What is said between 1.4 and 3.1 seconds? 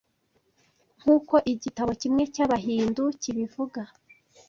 igitabo kimwe cy’Abahindu